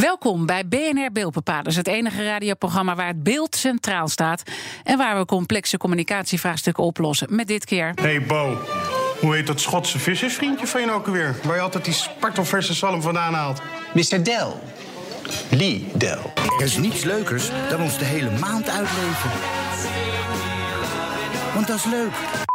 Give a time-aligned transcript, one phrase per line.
[0.00, 4.42] Welkom bij BNR Beeldbepalers, het enige radioprogramma waar het beeld centraal staat
[4.84, 7.34] en waar we complexe communicatievraagstukken oplossen.
[7.34, 7.92] Met dit keer.
[7.94, 8.58] Hey Bo,
[9.20, 11.36] hoe heet dat Schotse vissersvriendje van je nou ook alweer?
[11.42, 13.62] Waar je altijd die spartelverse zalm vandaan haalt.
[13.94, 14.24] Mr.
[14.24, 14.48] Dell.
[15.50, 16.18] Lee Dell.
[16.58, 19.30] Er is niets leukers dan ons de hele maand uitleven.
[21.54, 22.12] Want dat is leuk.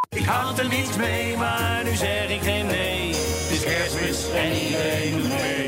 [0.10, 3.08] Ik had er niets mee, maar nu zeg ik geen nee.
[3.08, 5.63] Het is kerstmis en iedereen doet mee.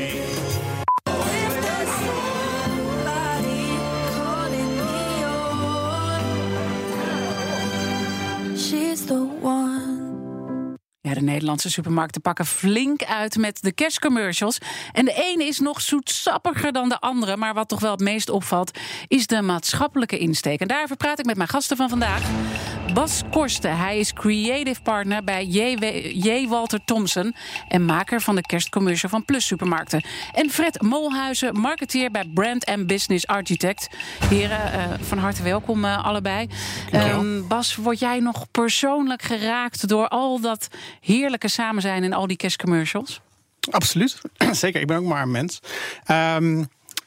[8.96, 9.65] She's the one.
[11.06, 14.58] Ja, de Nederlandse supermarkten pakken flink uit met de kerstcommercials.
[14.92, 17.36] En de ene is nog zoetsappiger dan de andere.
[17.36, 20.60] Maar wat toch wel het meest opvalt, is de maatschappelijke insteek.
[20.60, 22.22] En daarover praat ik met mijn gasten van vandaag.
[22.94, 25.76] Bas Korsten, hij is creative partner bij J.
[26.12, 26.48] J.
[26.48, 27.34] Walter Thompson...
[27.68, 30.04] en maker van de kerstcommercial van Plus Supermarkten.
[30.32, 33.88] En Fred Molhuizen, marketeer bij Brand and Business Architect.
[34.28, 36.48] Heren, eh, van harte welkom eh, allebei.
[36.90, 40.68] Ehm, Bas, word jij nog persoonlijk geraakt door al dat
[41.00, 43.20] heerlijke samen zijn in al die kerstcommercials?
[43.70, 44.20] Absoluut.
[44.52, 45.60] Zeker, ik ben ook maar een mens.
[46.04, 46.64] Ehm,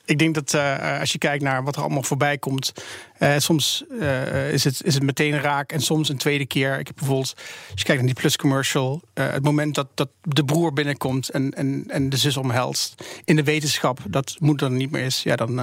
[0.09, 2.73] ik denk dat eh, als je kijkt naar wat er allemaal voorbij komt,
[3.17, 6.79] eh, soms eh, is, het, is het meteen raak en soms een tweede keer.
[6.79, 7.33] Ik heb bijvoorbeeld,
[7.71, 11.51] als je kijkt naar die Plus commercial, het moment dat, dat de broer binnenkomt en,
[11.51, 15.35] en, en de zus omhelst in de wetenschap dat moeder er niet meer is, ja,
[15.35, 15.55] dan.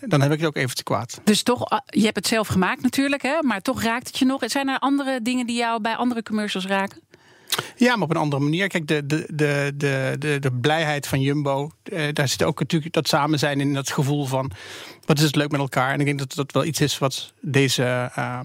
[0.00, 1.20] dan heb ik het ook even te kwaad.
[1.24, 3.42] Dus toch, je hebt het zelf gemaakt natuurlijk, hè?
[3.42, 4.42] maar toch raakt het je nog.
[4.46, 7.00] Zijn er andere dingen die jou bij andere commercials raken?
[7.76, 8.68] Ja, maar op een andere manier.
[8.68, 12.92] Kijk, de, de, de, de, de, de blijheid van Jumbo, eh, daar zit ook natuurlijk
[12.92, 14.50] dat samen zijn in dat gevoel van
[15.04, 15.92] wat is het leuk met elkaar.
[15.92, 18.40] En ik denk dat dat wel iets is wat deze, uh,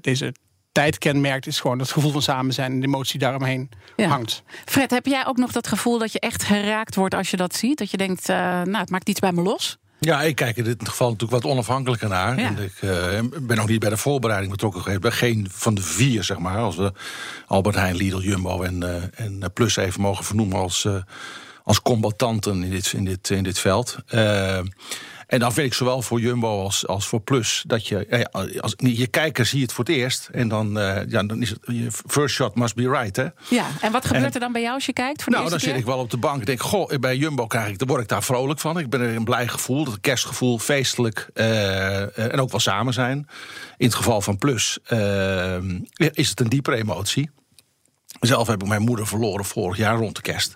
[0.00, 0.34] deze
[0.72, 4.42] tijd kenmerkt, is gewoon dat gevoel van samen zijn en de emotie daaromheen hangt.
[4.64, 7.54] Fred, heb jij ook nog dat gevoel dat je echt geraakt wordt als je dat
[7.54, 7.78] ziet?
[7.78, 9.78] Dat je denkt, uh, nou, het maakt iets bij me los?
[9.98, 12.38] Ja, ik kijk in dit geval natuurlijk wat onafhankelijker naar.
[12.38, 15.00] En ik uh, ben ook niet bij de voorbereiding betrokken geweest.
[15.00, 16.58] Bij geen van de vier, zeg maar.
[16.58, 16.92] Als we
[17.46, 20.96] Albert Heijn, Lidl, Jumbo en, uh, en Plus even mogen vernoemen als, uh,
[21.64, 23.96] als combatanten in dit, in dit, in dit veld.
[25.26, 28.28] En dan vind ik zowel voor Jumbo als, als voor Plus dat je,
[28.60, 30.28] als je kijker zie het voor het eerst.
[30.32, 31.60] En dan, uh, ja, dan is het
[32.06, 33.16] first shot must be right.
[33.16, 33.26] Hè?
[33.48, 35.22] Ja, en wat gebeurt er dan bij jou als je kijkt?
[35.22, 36.40] Voor nou, dan zit ik wel op de bank.
[36.40, 38.78] Ik denk, goh, bij Jumbo krijg ik, dan word ik daar vrolijk van.
[38.78, 43.28] Ik ben er een blij gevoel, dat kerstgevoel, feestelijk uh, en ook wel samen zijn.
[43.76, 45.56] In het geval van Plus uh,
[45.96, 47.30] is het een diepere emotie.
[48.20, 50.54] Zelf heb ik mijn moeder verloren vorig jaar rond de kerst.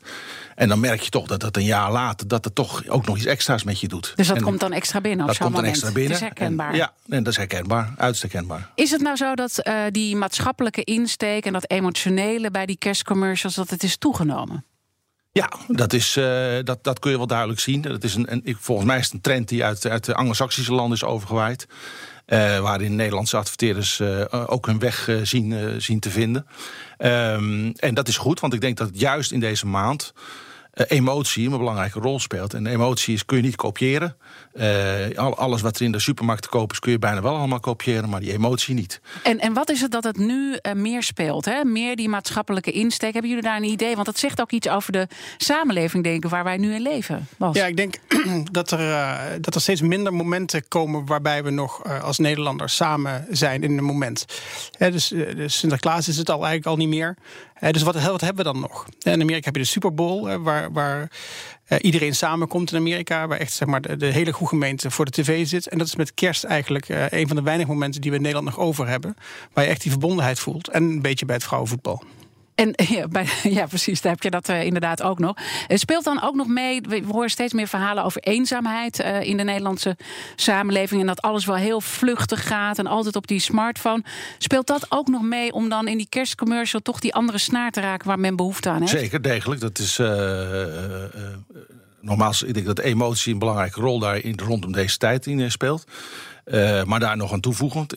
[0.54, 2.28] En dan merk je toch dat het een jaar later...
[2.28, 4.12] dat het toch ook nog iets extra's met je doet.
[4.16, 6.12] Dus dat en komt dan extra binnen Dat komt dan extra binnen.
[6.12, 6.70] Dat is herkenbaar.
[6.70, 7.94] En, ja, en dat is herkenbaar.
[7.96, 8.70] Uiterst herkenbaar.
[8.74, 11.44] Is het nou zo dat uh, die maatschappelijke insteek...
[11.44, 13.54] en dat emotionele bij die kerstcommercials...
[13.54, 14.64] dat het is toegenomen?
[15.32, 17.80] Ja, dat, is, uh, dat, dat kun je wel duidelijk zien.
[17.80, 20.72] Dat is een, een, volgens mij is het een trend die uit, uit de Anglo-Saxische
[20.72, 21.66] landen is overgewaaid.
[22.26, 26.46] Uh, waarin Nederlandse adverteerders uh, ook hun weg zien, zien te vinden.
[27.02, 30.12] Um, en dat is goed, want ik denk dat juist in deze maand
[30.72, 32.54] emotie een belangrijke rol speelt.
[32.54, 34.16] En emoties kun je niet kopiëren.
[34.54, 37.60] Uh, alles wat er in de supermarkt te kopen is, kun je bijna wel allemaal
[37.60, 39.00] kopiëren, maar die emotie niet.
[39.22, 41.44] En, en wat is het dat het nu uh, meer speelt?
[41.44, 41.64] Hè?
[41.64, 43.12] Meer die maatschappelijke insteek.
[43.12, 43.94] Hebben jullie daar een idee?
[43.94, 47.28] Want dat zegt ook iets over de samenleving, denk ik, waar wij nu in leven.
[47.36, 47.56] Bas.
[47.56, 47.94] Ja, ik denk
[48.52, 53.26] dat er, uh, dat er steeds minder momenten komen waarbij we nog als Nederlanders samen
[53.30, 54.24] zijn in een moment.
[54.78, 57.16] Hè, dus, dus Sinterklaas is het al eigenlijk al niet meer.
[57.70, 58.86] dus wat, wat, hebben we dan nog?
[58.98, 61.10] In Amerika heb je de Super Bowl, waar, waar
[61.78, 63.26] iedereen samenkomt in Amerika.
[63.26, 65.68] Waar echt zeg maar, de, de, hele goede gemeente voor de tv zit.
[65.68, 68.22] En dat is met kerst eigenlijk uh, een van de weinige momenten die we in
[68.22, 69.16] Nederland nog over hebben.
[69.52, 70.68] Waar je echt die verbondenheid voelt.
[70.68, 72.04] En een beetje bij het vrouwenvoetbal.
[72.60, 72.74] En
[73.58, 75.36] ja, precies, daar heb je dat uh, inderdaad ook nog.
[75.66, 79.36] Het speelt dan ook nog mee, we horen steeds meer verhalen over eenzaamheid uh, in
[79.36, 79.96] de Nederlandse
[80.36, 81.00] samenleving.
[81.00, 84.02] En dat alles wel heel vluchtig gaat en altijd op die smartphone.
[84.38, 87.80] Speelt dat ook nog mee om dan in die kerstcommercial toch die andere snaar te
[87.80, 88.90] raken waar men behoefte aan heeft?
[88.90, 89.60] Zeker, degelijk.
[89.60, 90.00] Dat is.
[92.00, 95.84] Nogmaals, ik denk dat emotie een belangrijke rol daarin rondom deze tijd in speelt.
[96.84, 97.94] Maar daar nog aan toevoegend.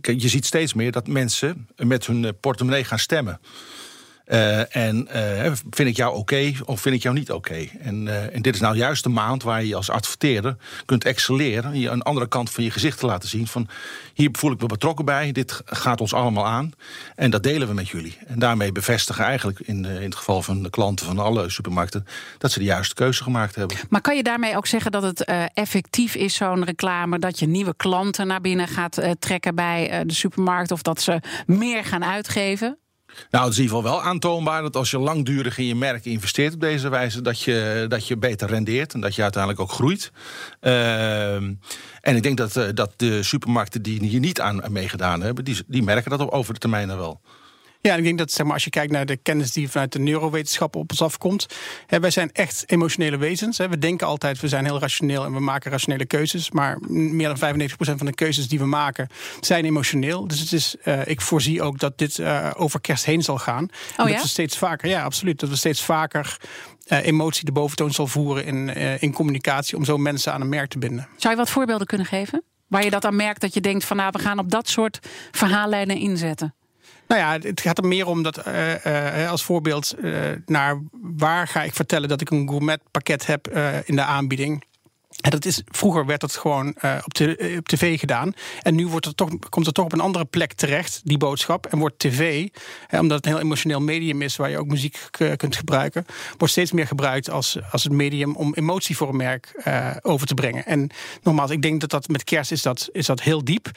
[0.00, 3.40] Je ziet steeds meer dat mensen met hun portemonnee gaan stemmen.
[4.26, 7.68] Uh, en uh, vind ik jou oké of vind ik jou niet oké?
[7.80, 11.78] En, uh, en dit is nou juist de maand waar je als adverteerder kunt excelleren.
[11.78, 13.46] Je een andere kant van je gezicht te laten zien.
[13.46, 13.68] Van
[14.14, 15.32] hier voel ik me betrokken bij.
[15.32, 16.72] Dit gaat ons allemaal aan.
[17.14, 18.18] En dat delen we met jullie.
[18.26, 22.06] En daarmee bevestigen eigenlijk in, in het geval van de klanten van alle supermarkten.
[22.38, 23.76] dat ze de juiste keuze gemaakt hebben.
[23.88, 25.24] Maar kan je daarmee ook zeggen dat het
[25.54, 27.18] effectief is, zo'n reclame.
[27.18, 30.70] dat je nieuwe klanten naar binnen gaat trekken bij de supermarkt.
[30.70, 32.78] of dat ze meer gaan uitgeven?
[33.30, 36.04] Nou, het is in ieder geval wel aantoonbaar dat als je langdurig in je merk
[36.04, 39.70] investeert op deze wijze, dat je, dat je beter rendeert en dat je uiteindelijk ook
[39.70, 40.12] groeit.
[40.60, 41.54] Ehm,
[42.00, 45.62] en ik denk dat, eh, dat de supermarkten die hier niet aan meegedaan hebben, die,
[45.66, 47.20] die merken dat op over de termijn wel.
[47.86, 49.98] Ja, ik denk dat zeg maar, als je kijkt naar de kennis die vanuit de
[49.98, 51.46] neurowetenschap op ons afkomt.
[51.86, 53.58] Hè, wij zijn echt emotionele wezens.
[53.58, 53.68] Hè.
[53.68, 56.50] We denken altijd, we zijn heel rationeel en we maken rationele keuzes.
[56.50, 59.08] Maar meer dan 95% van de keuzes die we maken
[59.40, 60.26] zijn emotioneel.
[60.26, 63.68] Dus het is, eh, ik voorzie ook dat dit eh, over kerst heen zal gaan.
[63.96, 64.14] En Oh ja?
[64.14, 65.40] Dat we steeds vaker, ja, absoluut.
[65.40, 66.36] Dat we steeds vaker
[66.86, 68.68] eh, emotie de boventoon zal voeren in,
[69.00, 69.76] in communicatie.
[69.76, 71.08] om zo mensen aan een merk te binden.
[71.16, 72.42] Zou je wat voorbeelden kunnen geven?
[72.66, 74.98] Waar je dat aan merkt dat je denkt van nou, we gaan op dat soort
[75.30, 76.54] verhaallijnen inzetten.
[77.06, 80.12] Nou ja, het gaat er meer om dat eh, eh, als voorbeeld eh,
[80.46, 84.64] naar waar ga ik vertellen dat ik een gourmet pakket heb eh, in de aanbieding.
[85.26, 88.32] En dat is, vroeger werd dat gewoon eh, op, de, eh, op tv gedaan.
[88.62, 91.66] En nu wordt het toch, komt het toch op een andere plek terecht, die boodschap.
[91.66, 92.48] En wordt tv,
[92.86, 96.06] hè, omdat het een heel emotioneel medium is waar je ook muziek k- kunt gebruiken,
[96.38, 100.26] wordt steeds meer gebruikt als, als het medium om emotie voor een merk eh, over
[100.26, 100.64] te brengen.
[100.66, 100.90] En
[101.22, 103.70] nogmaals, ik denk dat dat met kerst is dat, is dat heel diep.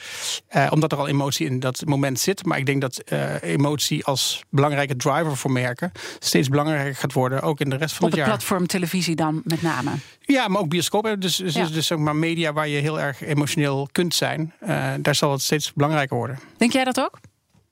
[0.48, 2.44] eh, omdat er al emotie in dat moment zit.
[2.44, 7.42] Maar ik denk dat eh, emotie als belangrijke driver voor merken steeds belangrijker gaat worden,
[7.42, 8.36] ook in de rest van Op het het jaar.
[8.36, 9.90] platform televisie dan met name.
[10.20, 11.16] Ja, maar ook bioscoop.
[11.18, 11.66] Dus, dus, Ja.
[11.66, 14.52] dus zeg maar media waar je heel erg emotioneel kunt zijn.
[14.60, 16.38] eh, daar zal het steeds belangrijker worden.
[16.56, 17.18] Denk jij dat ook?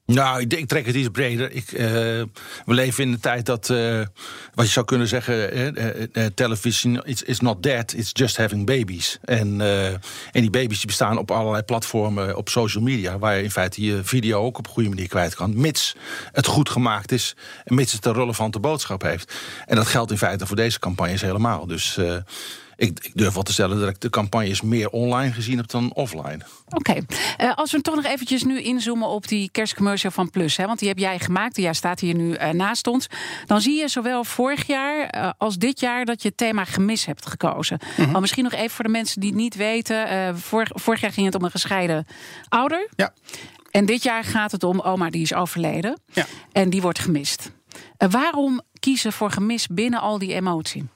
[0.06, 1.52] Nou, ik, denk- ik trek het iets breder.
[1.52, 2.24] Ik, eh, we
[2.64, 4.00] leven in de tijd dat, eh,
[4.54, 5.74] wat je zou kunnen zeggen,
[6.34, 9.18] television is is not dead, it's just having babies.
[9.24, 10.00] En, eh, en
[10.32, 14.00] die baby's die bestaan op allerlei platformen op social media, waar je in feite je
[14.04, 15.96] video ook op een goede manier kwijt kan, mits
[16.32, 19.34] het goed gemaakt is en mits het een relevante boodschap heeft.
[19.66, 21.66] En dat geldt in feite voor deze campagnes helemaal.
[21.66, 22.16] Dus eh,
[22.78, 25.92] ik, ik durf wel te stellen dat ik de campagnes meer online gezien heb dan
[25.92, 26.38] offline.
[26.68, 27.00] Oké.
[27.36, 30.56] Eh, als we toch nog eventjes nu inzoomen op die kerstcommercial van Plus.
[30.56, 31.56] Hè, want die heb jij gemaakt.
[31.56, 33.06] Jij staat hier nu eh, naast ons.
[33.46, 37.04] Dan zie je zowel vorig jaar eh, als dit jaar dat je het thema gemis
[37.04, 37.78] hebt gekozen.
[38.12, 40.08] Maar misschien nog even voor de mensen die het niet weten.
[40.08, 42.06] eh, vorig, vorig jaar ging het om een gescheiden
[42.48, 42.88] ouder.
[42.96, 43.12] Ja.
[43.70, 46.00] En dit jaar gaat het om oma die is overleden.
[46.12, 46.26] Ja.
[46.52, 47.50] En die wordt gemist.
[47.96, 50.88] Eh, waarom kiezen voor gemis binnen al die emotie?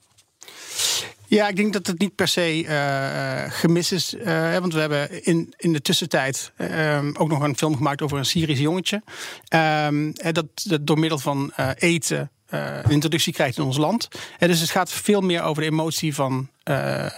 [1.34, 4.14] Ja, ik denk dat het niet per se eh, gemis is.
[4.16, 8.18] eh, want we hebben in, in de tussentijd eh, ook nog een film gemaakt over
[8.18, 9.02] een Syrisch jongetje.
[9.48, 10.46] Ehm, dat,
[10.80, 14.08] door middel van eten een introductie krijgt in ons land.
[14.38, 17.10] Dus het gaat veel meer over de emotie van, eh, eh,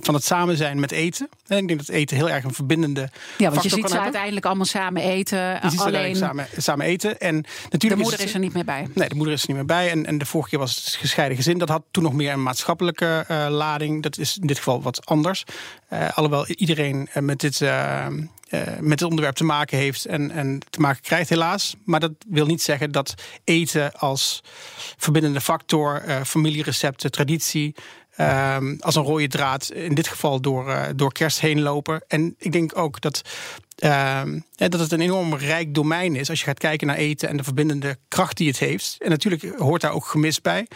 [0.00, 1.28] van het samen zijn met eten.
[1.46, 3.08] En ik denk dat eten heel erg een verbindende
[3.38, 4.00] Ja, want je ziet ze hebben.
[4.02, 5.38] uiteindelijk allemaal samen eten.
[5.38, 7.18] Je ziet ze alleen uiteindelijk samen, samen eten.
[7.20, 8.86] En natuurlijk de is moeder het- is er niet meer bij.
[8.94, 9.90] Nee, de moeder is er niet meer bij.
[9.90, 11.58] En, en de vorige keer was het gescheiden gezin.
[11.58, 14.02] Dat had toen nog meer een maatschappelijke eh, lading.
[14.02, 15.44] Dat is in dit geval wat anders.
[15.88, 18.12] Eh, alhoewel iedereen eh, met dit, eh, eh,
[18.80, 21.74] met dit onderwerp te maken heeft en, en te maken krijgt, helaas.
[21.84, 23.14] Maar dat wil niet zeggen dat
[23.44, 24.40] eten als
[24.96, 27.74] verbindende factor, eh, familierecepten, traditie.
[28.16, 32.04] Ehm, als een rode draad, in dit geval door, eh, door kerst heen lopen.
[32.08, 33.22] En ik denk ook dat
[33.74, 37.36] Ehm, dat het een enorm rijk domein is als je gaat kijken naar eten en
[37.36, 38.96] de verbindende kracht die het heeft.
[38.98, 40.66] En natuurlijk hoort daar ook gemis bij.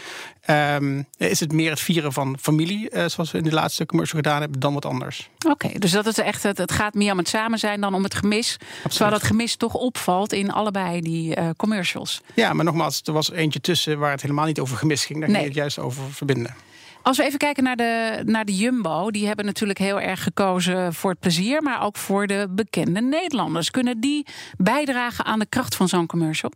[0.40, 4.20] Ehm, is het meer het vieren van familie, eh, zoals we in de laatste commercial
[4.22, 5.30] gedaan hebben, dan wat anders?
[5.46, 8.02] Oké, dus dat is echt het, het gaat meer om het samen zijn dan om
[8.02, 8.56] het gemis.
[8.88, 12.20] Terwijl dat gemis toch opvalt in allebei die eh, commercials.
[12.34, 15.18] Ja, maar nogmaals, er was eentje tussen waar het helemaal niet over gemis ging.
[15.20, 15.36] Daar Nee.
[15.38, 16.54] ging het juist over verbinden.
[17.02, 20.94] Als we even kijken naar de, naar de Jumbo, die hebben natuurlijk heel erg gekozen
[20.94, 23.70] voor het plezier, maar ook voor de bekende Nederlanders.
[23.70, 24.26] Kunnen die
[24.56, 26.52] bijdragen aan de kracht van zo'n commercial?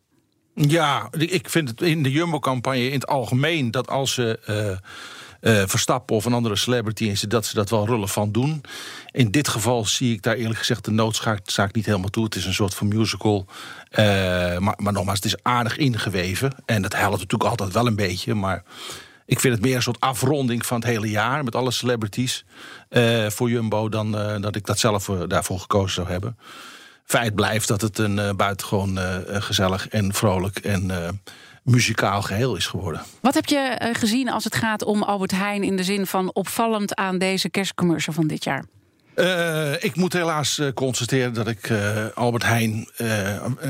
[0.54, 4.38] Ja, ik vind het in de Jumbo-campagne in het algemeen dat als ze.
[4.46, 4.76] eh,
[5.60, 8.60] eh, Verstappen of een andere celebrity zit, dat ze dat wel relevant doen.
[9.10, 12.24] In dit geval zie ik daar eerlijk gezegd de noodzaak niet helemaal toe.
[12.24, 13.46] Het is een soort van musical.
[13.90, 14.04] Eh,
[14.58, 16.52] maar, maar nogmaals, het is aardig ingeweven.
[16.64, 18.34] En dat helpt natuurlijk altijd wel een beetje.
[18.34, 18.62] Maar
[19.32, 22.44] ik vind het meer een soort afronding van het hele jaar met alle celebrities
[22.88, 26.38] eh, voor Jumbo dan eh, dat ik dat zelf eh, daarvoor gekozen zou hebben.
[27.04, 30.90] Feit blijft dat het een buitengewoon gezellig en vrolijk en
[31.62, 33.02] muzikaal geheel is geworden.
[33.20, 36.94] Wat heb je gezien als het gaat om Albert Heijn in de zin van opvallend
[36.94, 38.64] aan deze kerstcommercial van dit jaar?
[39.14, 42.88] Eh, ik moet helaas eh, constateren dat ik eh, Albert Heijn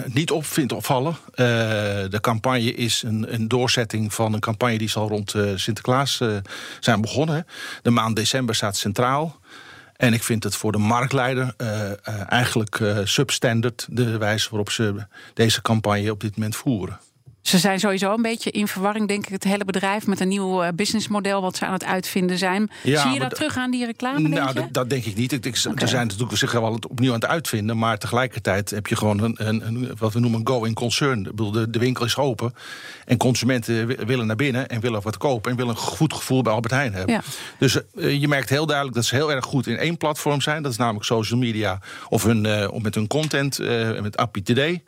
[0.06, 1.16] niet op vind opvallen.
[1.34, 6.20] De campagne is een, een doorzetting van een campagne die zal rond Sinterklaas
[6.80, 7.46] zijn begonnen.
[7.82, 9.40] De maand december staat centraal.
[9.96, 11.54] En ik vind het voor de marktleider
[12.28, 16.98] eigenlijk substandard de wijze waarop ze deze campagne op dit moment voeren.
[17.42, 20.62] Ze zijn sowieso een beetje in verwarring, denk ik, het hele bedrijf met een nieuw
[20.62, 22.70] eh, businessmodel wat ze aan het uitvinden zijn.
[22.82, 24.28] Ja, Zie je dat terug aan die reclame?
[24.28, 25.32] Nou, dat, dat denk ik niet.
[25.32, 25.80] Ik, ik, Oké.
[25.82, 27.78] Er zijn natuurlijk zich wel het opnieuw aan het uitvinden.
[27.78, 31.22] Maar tegelijkertijd heb je gewoon een, een, een- wat we noemen een going concern.
[31.34, 32.54] De, de winkel is open.
[33.04, 35.50] En consumenten wi- willen naar binnen en willen wat kopen.
[35.50, 37.14] En willen een goed gevoel bij Albert Heijn hebben.
[37.14, 37.20] Ja.
[37.58, 40.62] Dus eh, je merkt heel duidelijk dat ze heel erg goed in één platform zijn.
[40.62, 43.58] Dat is namelijk social media of, hun, of met hun content,
[44.02, 44.82] met Appie Today.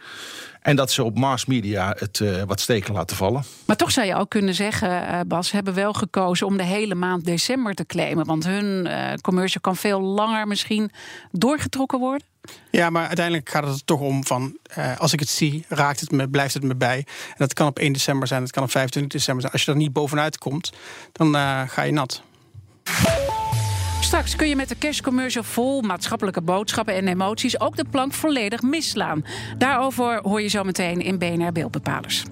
[0.64, 3.44] En dat ze op mass media het eh, wat steken laten vallen.
[3.64, 6.62] Maar toch zou je ook kunnen zeggen, eh, Bas, ze hebben wel gekozen om de
[6.62, 8.26] hele maand december te claimen.
[8.26, 10.90] Want hun eh, commercial kan veel langer misschien
[11.30, 12.26] doorgetrokken worden.
[12.70, 14.56] Ja, maar uiteindelijk gaat het er toch om van...
[14.62, 16.96] eh, als ik het zie, raakt het me, blijft het me bij.
[17.28, 19.52] En dat kan op 1 december zijn, dat kan op 25 december zijn.
[19.52, 20.72] Als je er niet bovenuit komt,
[21.12, 22.22] dan eh, ga je nat.
[24.14, 28.62] Straks kun je met de kerstcommercial vol maatschappelijke boodschappen en emoties ook de plank volledig
[28.62, 29.24] misslaan.
[29.58, 32.24] Daarover hoor je zo meteen in BNR Beeldbepalers.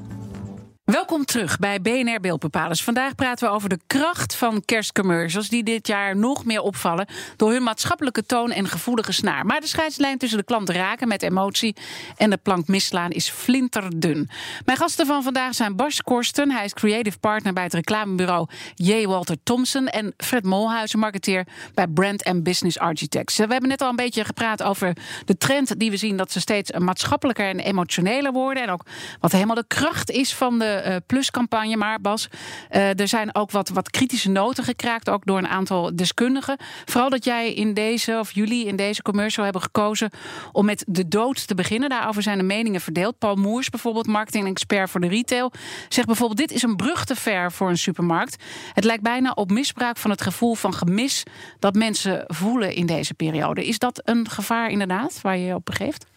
[0.85, 2.83] Welkom terug bij BNR Beeldbepalers.
[2.83, 5.49] Vandaag praten we over de kracht van kerstcommercials...
[5.49, 9.47] die dit jaar nog meer opvallen door hun maatschappelijke toon en gevoelige snaar.
[9.47, 11.77] Maar de scheidslijn tussen de klant raken met emotie...
[12.17, 14.31] en de plank misslaan is flinterdun.
[14.65, 16.51] Mijn gasten van vandaag zijn Bas Korsten.
[16.51, 19.07] Hij is creative partner bij het reclamebureau J.
[19.07, 19.87] Walter Thompson...
[19.87, 23.37] en Fred Molhuizen, marketeer bij Brand and Business Architects.
[23.37, 26.17] We hebben net al een beetje gepraat over de trend die we zien...
[26.17, 28.63] dat ze steeds maatschappelijker en emotioneler worden...
[28.63, 28.87] en ook
[29.21, 31.77] wat helemaal de kracht is van de eh, Plus-campagne.
[31.77, 32.29] Maar Bas,
[32.69, 36.57] eh, er zijn ook wat, wat kritische noten gekraakt, ook door een aantal deskundigen.
[36.85, 40.11] Vooral dat jij in deze, of jullie in deze commercial hebben gekozen
[40.53, 41.89] om met de dood te beginnen.
[41.89, 43.19] Daarover zijn de meningen verdeeld.
[43.19, 45.53] Paul Moers, bijvoorbeeld marketing-expert voor de retail,
[45.89, 48.43] zegt bijvoorbeeld: Dit is een brug te ver voor een supermarkt.
[48.73, 51.23] Het lijkt bijna op misbruik van het gevoel van gemis
[51.59, 53.67] dat mensen voelen in deze periode.
[53.67, 56.11] Is dat een gevaar inderdaad waar je je op begeeft?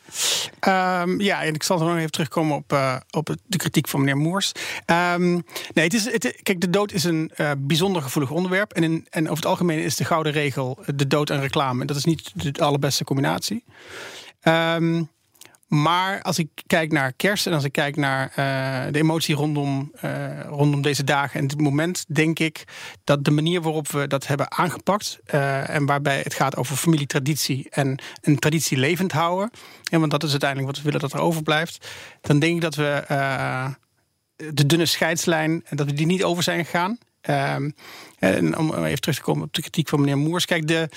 [0.59, 4.17] Ehm, ja, en ik zal nog even terugkomen op, eh, op de kritiek van meneer
[4.17, 4.51] Moers.
[4.85, 5.31] Ehm,
[5.73, 8.73] nee, het is, het, kijk, de dood is een eh, bijzonder gevoelig onderwerp.
[8.73, 11.85] En, en over het algemeen is de gouden regel de dood en reclame.
[11.85, 13.63] Dat is niet de allerbeste combinatie.
[14.41, 15.03] Ehm,
[15.81, 19.91] maar als ik kijk naar kerst en als ik kijk naar eh, de emotie rondom,
[19.95, 22.63] eh, rondom deze dagen en dit moment, denk ik
[23.03, 27.67] dat de manier waarop we dat hebben aangepakt eh, en waarbij het gaat over familietraditie
[27.69, 29.51] en een traditie levend houden,
[29.89, 31.87] en want dat is uiteindelijk wat we willen dat er overblijft,
[32.21, 33.03] dan denk ik dat we
[34.35, 36.97] de dunne scheidslijn, dat we die niet over zijn gegaan.
[37.21, 37.69] Ehm,
[38.19, 40.45] en om even terug te komen op de kritiek van meneer Moers.
[40.45, 40.89] Kijk, de,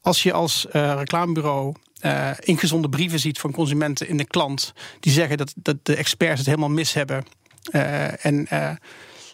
[0.00, 5.36] als je als reclamebureau eh, ingezonde brieven ziet van consumenten in de klant, die zeggen
[5.36, 7.24] dat, dat de experts het helemaal mis hebben.
[7.70, 8.68] eh, en, eh,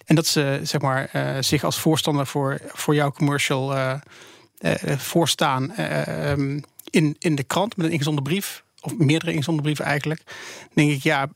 [0.04, 1.10] en dat ze zeg maar,
[1.40, 3.74] zich als voorstander voor, voor jouw commercial
[4.96, 6.60] voorstaan eh, ehm,
[6.90, 8.64] in, in de krant met een ingezonde brief.
[8.80, 10.22] Of meerdere ingezonde brieven eigenlijk.
[10.74, 11.28] Denk ik, ja,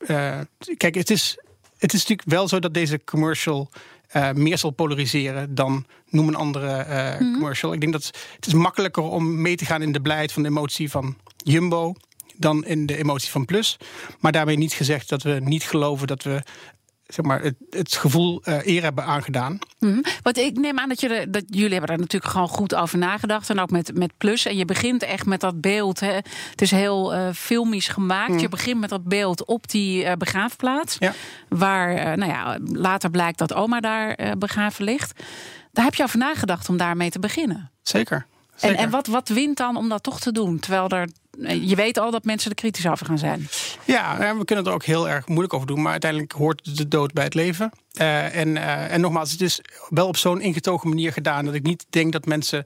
[0.76, 1.38] kijk, het is,
[1.78, 3.70] het is natuurlijk wel zo dat deze commercial
[4.12, 7.72] eh, meer zal polariseren dan noem een andere eh, commercial.
[7.72, 10.48] Ik denk dat het is makkelijker om mee te gaan in de blijheid van de
[10.48, 11.94] emotie van Jumbo
[12.36, 13.76] dan in de emotie van Plus.
[14.20, 16.42] Maar daarmee niet gezegd dat we niet geloven dat we
[17.12, 19.58] zeg maar, het, het gevoel eh, eer hebben aangedaan.
[19.78, 20.00] Mhm.
[20.22, 22.98] Want ik neem aan dat, je er- dat jullie hebben daar natuurlijk gewoon goed over
[22.98, 23.50] nagedacht.
[23.50, 24.46] En ook met, met Plus.
[24.46, 26.00] En je begint echt met dat beeld.
[26.00, 26.12] Hè.
[26.50, 28.40] Het is heel eh filmisch gemaakt.
[28.40, 30.96] Je begint met dat beeld op die eh, begraafplaats.
[30.98, 31.12] Ja.
[31.48, 35.22] Waar nou ja, later blijkt dat oma daar begraven ligt.
[35.72, 37.70] Daar heb je over nagedacht om daarmee te beginnen.
[37.82, 38.26] Zeker.
[38.52, 38.78] En, Zeker.
[38.78, 40.58] en wat, wat wint dan om dat toch te doen?
[40.58, 41.08] Terwijl er,
[41.40, 43.48] je weet al dat mensen er kritisch over gaan zijn.
[43.84, 45.82] Ja, we kunnen er ook heel erg moeilijk over doen.
[45.82, 47.72] Maar uiteindelijk hoort de dood bij het leven.
[47.92, 51.44] Eh, en, eh, en nogmaals, het is wel op zo'n ingetogen manier gedaan...
[51.44, 52.64] dat ik niet denk dat mensen...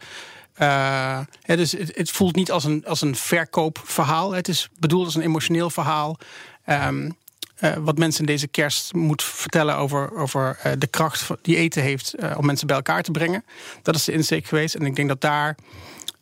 [1.45, 4.33] dus het, het voelt niet als een, als een verkoopverhaal.
[4.33, 6.19] Het is bedoeld als een emotioneel verhaal.
[6.65, 7.11] Ehm,
[7.57, 12.15] eh, wat mensen in deze kerst moet vertellen over, over de kracht die eten heeft...
[12.37, 13.45] om mensen bij elkaar te brengen.
[13.83, 14.75] Dat is de insteek geweest.
[14.75, 15.57] En ik denk dat daar,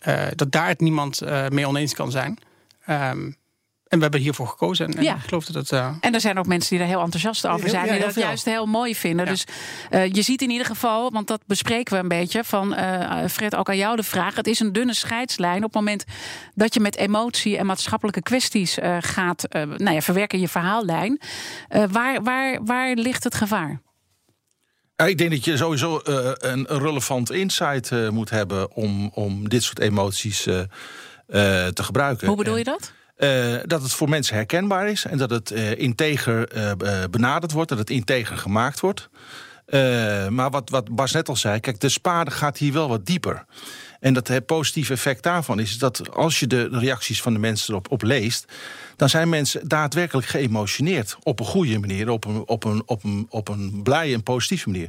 [0.04, 2.38] eh, dat daar het niemand eh, mee oneens kan zijn.
[2.87, 3.30] Ehm,
[3.84, 4.94] en we hebben hiervoor gekozen.
[4.94, 5.14] En, Ja.
[5.14, 5.73] ik geloof dat het.
[5.73, 7.87] eh, En er zijn ook mensen die er heel enthousiast over Heel- zijn.
[7.87, 9.25] ja, die dat juist heel mooi vinden.
[9.26, 9.30] Ja.
[9.32, 9.44] Dus
[10.12, 12.44] je ziet in ieder geval, want dat bespreken we een beetje.
[12.44, 12.75] Van
[13.30, 14.34] Fred, ook aan jou de vraag.
[14.37, 15.56] Het is een dunne scheidslijn.
[15.56, 16.04] Op het moment
[16.54, 19.46] dat je met emotie en maatschappelijke kwesties gaat
[19.76, 21.20] nou ja, verwerken in je verhaallijn.
[21.90, 23.80] Waar, waar, waar ligt het gevaar?
[24.96, 29.62] Ik denk dat je sowieso eh, een relevant insight eh, moet hebben om, om dit
[29.62, 30.60] soort emoties eh,
[31.66, 32.26] te gebruiken.
[32.26, 32.92] Hoe bedoel je dat?
[33.66, 36.48] Dat het voor mensen herkenbaar is en dat het integer
[37.10, 39.08] benaderd wordt, dat het integer gemaakt wordt.
[40.28, 43.44] Maar wat, wat Bas net al zei, kijk, de spade gaat hier wel wat dieper.
[44.04, 47.70] En dat het positieve effect daarvan is dat als je de reacties van de mensen
[47.70, 48.52] erop op leest,
[48.96, 51.16] dan zijn mensen daadwerkelijk geëmotioneerd.
[51.23, 54.70] Op een goede manier, op een, op een, op een, op een blije en positieve
[54.70, 54.88] manier.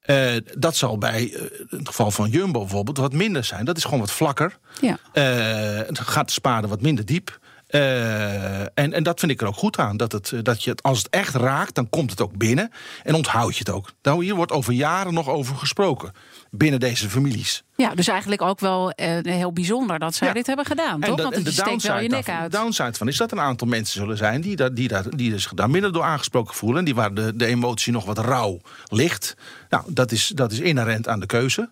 [0.00, 3.64] Eh, dat zal bij eh, het geval van Jumbo bijvoorbeeld wat minder zijn.
[3.64, 4.58] Dat is gewoon wat vlakker.
[4.80, 4.98] Ja.
[5.12, 7.38] Eh, het gaat de spade wat minder diep.
[7.68, 9.96] Eh, en, en dat vind ik er ook goed aan.
[9.96, 12.70] Dat, het, dat je het, als het echt raakt, dan komt het ook binnen.
[13.02, 13.92] En onthoud je het ook.
[14.02, 16.12] Nou, hier wordt over jaren nog over gesproken.
[16.50, 17.64] Binnen deze families.
[17.76, 20.34] Ja, dus eigenlijk ook wel eh, heel bijzonder dat zij Ja.
[20.34, 21.22] dit hebben gedaan, toch?
[21.22, 22.52] Want je steekt wel je nek daarvan, uit.
[22.52, 25.38] de downside van is dat een aantal mensen zullen zijn die, daar, die, daar, die
[25.38, 26.78] zich daar minder door aangesproken voelen.
[26.78, 29.36] En die waar de, de emotie nog wat rauw ligt.
[29.68, 31.70] Nou, dat is, dat is inherent aan de keuze.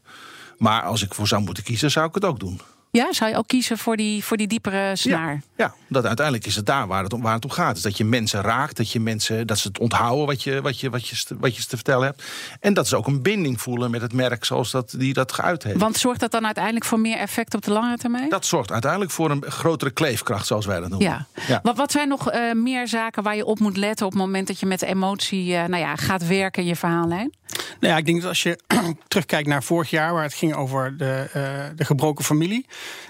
[0.59, 2.61] Maar als ik voor zou moeten kiezen, zou ik het ook doen.
[2.91, 5.43] Ja, zou je ook kiezen voor die, voor die diepere snaar?
[5.57, 7.77] Ja, dat uiteindelijk is het daar waar het, om, waar het om gaat.
[7.77, 10.81] Is dat je mensen raakt, dat, je mensen, dat ze het onthouden wat je, wat,
[10.81, 12.23] je, wat, je, wat je te vertellen hebt.
[12.61, 15.63] En dat ze ook een binding voelen met het merk zoals dat, die dat geuit
[15.63, 15.81] heeft.
[15.81, 18.29] Want zorgt dat dan uiteindelijk voor meer effect op de lange termijn?
[18.29, 21.09] Dat zorgt uiteindelijk voor een grotere kleefkracht, zoals wij dat noemen.
[21.09, 21.27] Ja.
[21.47, 21.61] Ja.
[21.63, 24.47] Wat, wat zijn nog eh, meer zaken waar je op moet letten op het moment
[24.47, 27.35] dat je met emotie eh, nou ja, gaat werken in je verhaallijn?
[27.81, 28.61] Nou ja, ik denk dat als je
[29.09, 32.67] terugkijkt naar vorig jaar, waar het ging over de, eh, de gebroken familie.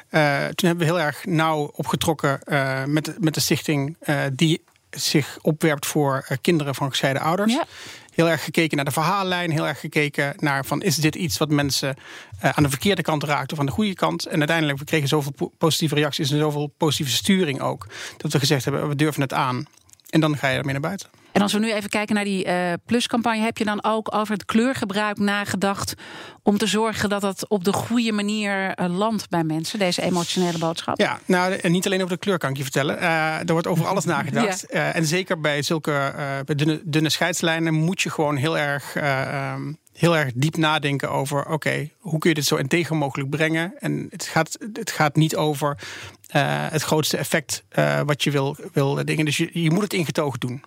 [0.09, 4.21] Eh, toen hebben we heel erg nauw opgetrokken eh, met, de- met de stichting eh,
[4.33, 7.52] die zich opwerpt voor kinderen van gescheiden ouders.
[7.52, 7.64] Ja.
[8.14, 11.49] Heel erg gekeken naar de verhaallijn, heel erg gekeken naar van is dit iets wat
[11.50, 11.97] mensen
[12.40, 14.26] aan de verkeerde kant raakt of aan de goede kant.
[14.26, 18.38] En uiteindelijk we kregen zoveel po- positieve reacties en zoveel positieve sturing ook, dat we
[18.38, 19.66] gezegd hebben we durven het aan.
[20.16, 21.08] En dan ga je ermee naar buiten.
[21.32, 24.35] En als we nu even kijken naar die eh, pluscampagne, heb je dan ook over
[24.35, 25.94] het kleurgebruik nagedacht
[26.42, 30.58] om te zorgen dat dat op de goede manier eh, landt bij mensen, deze emotionele
[30.58, 30.99] boodschap?
[30.99, 32.99] Ja, nou, en niet alleen over de kleur kan ik je vertellen.
[32.99, 34.64] Eh, er wordt over alles nagedacht.
[34.76, 39.20] Eh, en zeker bij zulke eh, dunne, dunne scheidslijnen moet je gewoon heel erg, eh,
[39.23, 43.74] ehm, heel erg diep nadenken over: oké, hoe kun je dit zo integer mogelijk brengen?
[43.78, 45.78] En het gaat, het gaat niet over
[46.26, 49.24] eh, het grootste effect eh, wat je wil, wil dingen.
[49.24, 50.62] Dus je, je moet het ingetogen doen.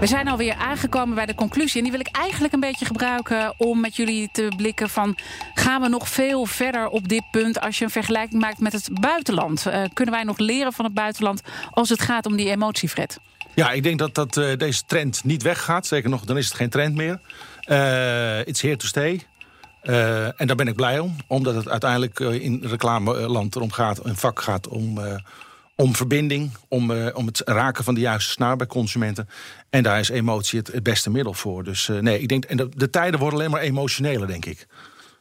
[0.00, 1.76] We zijn alweer aangekomen bij de conclusie.
[1.76, 5.18] En die wil ik eigenlijk een beetje gebruiken om met jullie te blikken van...
[5.54, 9.00] gaan we nog veel verder op dit punt als je een vergelijking maakt met het
[9.00, 9.66] buitenland?
[9.66, 13.18] Eh, kunnen wij nog leren van het buitenland als het gaat om die emotie, Fred?
[13.54, 15.86] Ja, ik denk dat, dat eh, deze trend niet weggaat.
[15.86, 17.20] Zeker nog, dan is het geen trend meer.
[17.60, 19.26] Eh it's here to stay.
[19.82, 21.16] Eh, en daar ben ik blij om.
[21.26, 25.00] Omdat het uiteindelijk in reclameland erom gaat, een vak gaat om,
[25.76, 26.50] om verbinding.
[26.68, 29.28] Om, om het raken van de juiste snaar bij consumenten.
[29.70, 31.64] En daar is emotie het, beste middel voor.
[31.64, 34.66] Dus nee, ik denk, en de, de tijden worden alleen maar emotioneler, denk ik.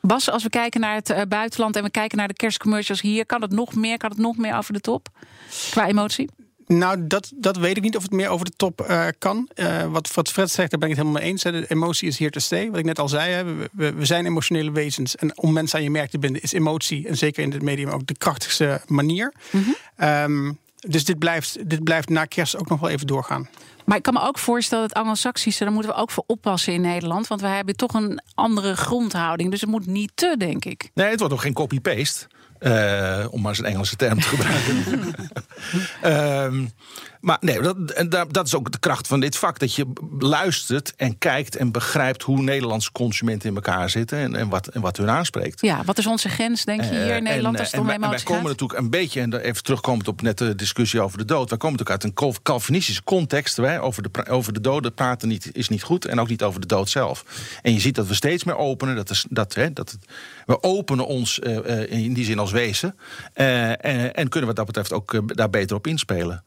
[0.02, 3.26] Bas, als we kijken naar het buitenland en we kijken naar de kerstcommercials hier...
[3.26, 5.08] kan het nog meer, kan het nog meer over de top
[5.72, 6.30] qua emotie?
[6.78, 9.50] Nou, dat, dat weet ik niet of het meer over de top eh, kan.
[9.56, 11.44] Eh, wat, wat Fred zegt, daar ben ik het helemaal mee eens.
[11.44, 11.52] hè.
[11.52, 12.70] De emotie is here to stay.
[12.70, 13.44] Wat ik net al zei, hè.
[13.44, 15.16] We, we, we zijn emotionele wezens.
[15.16, 17.90] En om mensen aan je merk te binden is emotie, en zeker in dit medium
[17.90, 19.34] ook de krachtigste manier.
[19.96, 23.50] Ehm, dus dit blijft, dit blijft na kerst ook nog wel even doorgaan.
[23.86, 25.64] Maar ik kan me ook voorstellen dat Anglo-Saxische...
[25.64, 27.28] daar moeten we ook voor oppassen in Nederland.
[27.28, 29.52] Want wij hebben toch een andere grondhouding.
[29.52, 30.90] Dus het moet niet te, denk ik.
[30.94, 32.28] Nee, het wordt ook geen copy-paste.
[32.64, 34.76] Eh, om maar eens een Engelse term te gebruiken.
[36.02, 36.66] Ehm,
[37.24, 37.60] maar nee,
[38.10, 39.60] dat, dat is ook de kracht van dit vak.
[39.60, 39.86] Dat je
[40.20, 44.18] luistert en kijkt en begrijpt hoe Nederlandse consumenten in elkaar zitten.
[44.18, 45.62] En, en, wat, en wat hun aanspreekt.
[45.62, 47.80] Ja, wat is onze grens, denk je, hier Eh, in Nederland en, als het en
[47.82, 48.52] om wij- en wij komen gaat?
[48.52, 51.50] natuurlijk een beetje, en even terugkomend op net de discussie over de dood.
[51.50, 53.58] Wij komen natuurlijk uit een Cal- Calvinistische context.
[53.58, 56.06] Hè, over, de, over de doden praten niet, is niet goed.
[56.06, 57.26] En ook niet over de dood zelf.
[57.62, 58.96] En je ziet dat we steeds meer openen.
[58.96, 59.98] Dat is, dat, hè, dat
[60.46, 62.96] we openen ons eh, eh, in die zin als wezen.
[63.34, 66.44] Eh, en, en kunnen wat dat betreft ook eh, daar beter op inspelen.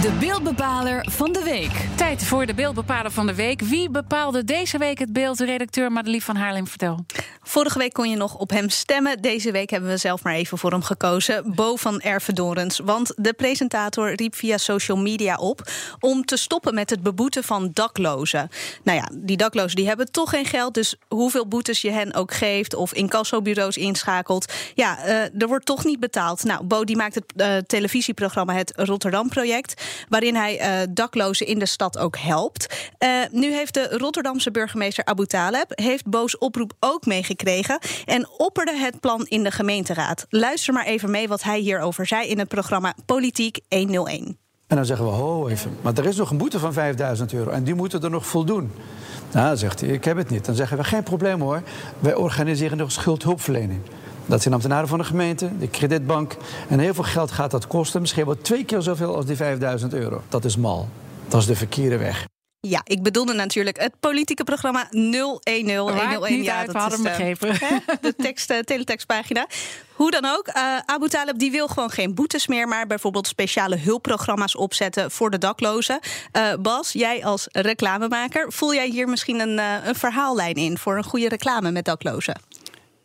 [0.00, 1.70] De beeldbepaler van de week.
[1.96, 3.60] Tijd voor de beeldbepaler van de week.
[3.60, 5.40] Wie bepaalde deze week het beeld?
[5.40, 7.04] Redacteur Madelief van Haarlem, vertel.
[7.42, 9.22] Vorige week kon je nog op hem stemmen.
[9.22, 11.54] Deze week hebben we zelf maar even voor hem gekozen.
[11.54, 12.78] Bo van Ervedorens.
[12.78, 17.70] Want de presentator riep via social media op om te stoppen met het beboeten van
[17.72, 18.48] daklozen.
[18.82, 20.74] Nou ja, die daklozen die hebben toch geen geld.
[20.74, 24.52] Dus hoeveel boetes je hen ook geeft of incassobureaus inschakelt.
[24.74, 26.44] Ja, eh, er wordt toch niet betaald.
[26.44, 29.82] Nou, Bo die maakt het eh, televisieprogramma Het Rotterdam Project.
[30.08, 32.90] Waarin hij eh, daklozen in de stad ook helpt.
[32.98, 37.78] Eh, nu heeft de Rotterdamse burgemeester Abu Taleb heeft Bo's oproep ook meegekregen.
[38.04, 40.26] En opperde het plan in de gemeenteraad.
[40.28, 44.38] Luister maar even mee wat hij hierover zei in het programma Politiek 101.
[44.68, 47.50] En dan zeggen we, ho even, maar er is nog een boete van 5000 euro
[47.50, 48.72] en die moeten er nog voldoen.
[49.32, 50.44] Nou, zegt hij, ik heb het niet.
[50.44, 51.62] Dan zeggen we, geen probleem hoor,
[51.98, 53.80] wij organiseren nog schuldhulpverlening.
[54.28, 56.36] Dat zijn ambtenaren van de gemeente, de kredietbank.
[56.68, 58.00] En heel veel geld gaat dat kosten.
[58.00, 60.22] Misschien wel twee keer zoveel als die 5000 euro.
[60.28, 60.88] Dat is mal.
[61.28, 62.26] Dat is de verkeerde weg.
[62.60, 66.36] Ja, ik bedoelde natuurlijk het politieke programma 010 101.
[66.36, 67.78] niet Ja, uit, dat we hadden is, hem eh, begrepen.
[68.00, 69.46] De tekst, eh, teletextpagina.
[69.92, 72.68] Hoe dan ook, eh, Abu Talib die wil gewoon geen boetes meer...
[72.68, 75.98] maar bijvoorbeeld speciale hulpprogramma's opzetten voor de daklozen.
[76.32, 78.52] Eh, Bas, jij als reclamemaker...
[78.52, 80.78] voel jij hier misschien een, een verhaallijn in...
[80.78, 82.40] voor een goede reclame met daklozen?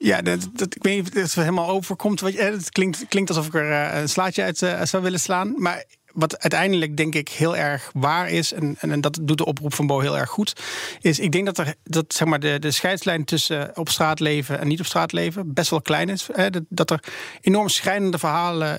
[0.03, 2.21] Ja, dat, dat, ik weet niet of het helemaal overkomt.
[2.21, 5.53] Eh, het klinkt, klinkt alsof ik er eh, een slaatje uit eh, zou willen slaan.
[5.57, 9.73] Maar wat uiteindelijk denk ik heel erg waar is, en, en, dat doet de oproep
[9.73, 10.53] van Bo heel erg goed,
[11.01, 14.59] is ik denk dat, er, dat zeg maar, de, de scheidslijn tussen op straat leven
[14.59, 16.29] en niet op straat leven best wel klein is.
[16.33, 17.03] Hè, dat, er
[17.41, 18.77] enorm schrijnende verhalen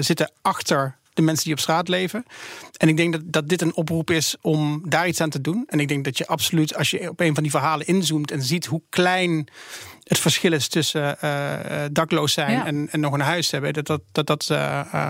[0.00, 2.24] zitten achter de mensen die op straat leven.
[2.76, 5.64] En ik denk dat, dat dit een oproep is om daar iets aan te doen.
[5.68, 8.42] En ik denk dat je absoluut, als je op een van die verhalen inzoomt en
[8.42, 9.48] ziet hoe klein
[10.02, 12.66] het verschil is tussen eh, eh, dakloos zijn Ja.
[12.66, 15.08] en, en nog een huis hebben, dat dat, dat, dat eh,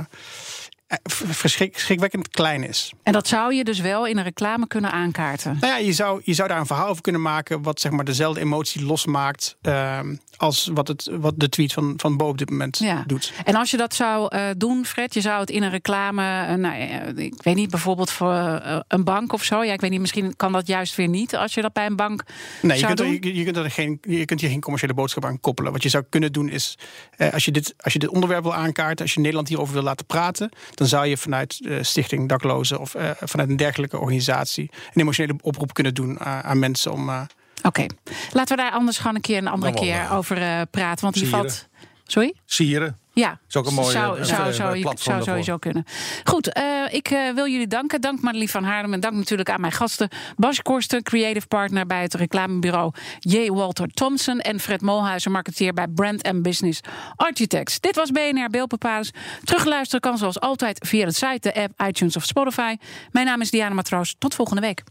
[1.02, 2.92] verschrik, verschrikwekkend klein is.
[3.02, 5.56] En dat zou je dus wel in een reclame kunnen aankaarten.
[5.60, 8.04] Nou ja, je zou, je zou daar een verhaal over kunnen maken wat zeg maar
[8.04, 12.50] dezelfde emotie losmaakt ehm, als wat, het, wat de tweet van, van Bo op dit
[12.50, 13.04] moment Ja.
[13.06, 13.32] doet.
[13.44, 16.54] En als je dat zou eh, doen, Fred, je zou het in een reclame, eh,
[16.54, 19.62] nou, eh, ik weet niet, bijvoorbeeld voor eh, een bank of zo.
[19.64, 21.96] Ja, ik weet niet, misschien kan dat juist weer niet als je dat bij een
[21.96, 22.22] bank
[22.62, 23.30] Nee, je zou kunt, er, doen.
[23.32, 25.72] je, je kunt er geen, je kunt hier geen commerciële boodschap aan koppelen.
[25.72, 26.78] Wat je zou kunnen doen is,
[27.16, 29.82] eh, als, je dit, als je dit onderwerp wil aankaarten, als je Nederland hierover wil
[29.82, 30.50] laten praten,
[30.82, 35.38] dan zou je vanuit eh, Stichting Daklozen of eh, vanuit een dergelijke organisatie een emotionele
[35.42, 37.08] oproep kunnen doen eh, aan mensen om.
[37.08, 37.20] eh,
[37.62, 37.86] Oké,
[38.32, 41.02] laten we daar anders gewoon een keer een andere keer over eh, praten.
[41.02, 41.40] Want die sieren.
[41.50, 41.68] valt.
[42.06, 42.34] Sorry?
[42.44, 42.98] Sieren.
[43.14, 45.84] Ja, een mooie, zou, zou, zou, zou sowieso kunnen.
[46.24, 48.00] Goed, eh, ik eh, wil jullie danken.
[48.00, 50.08] Dank Marlies van Haarlem en dank natuurlijk aan mijn gasten.
[50.36, 53.50] Bas Korsten, creative partner bij het reclamebureau J.
[53.50, 54.40] Walter Thompson...
[54.40, 56.80] en Fred Molhuizen, marketeer bij Brand and Business
[57.16, 57.80] Architects.
[57.80, 59.10] Dit was BNR Beeldbepalers.
[59.44, 62.76] Terugluisteren kan zoals altijd via de site, de app, iTunes of Spotify.
[63.10, 64.14] Mijn naam is Diana Matroos.
[64.18, 64.82] Tot volgende week.